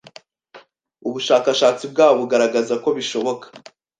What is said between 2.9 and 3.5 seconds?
bishoboka